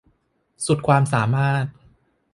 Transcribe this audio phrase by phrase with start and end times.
[0.65, 1.65] สุดความสามารถ